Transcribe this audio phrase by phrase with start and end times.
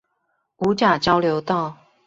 [0.65, 1.77] 五甲交流道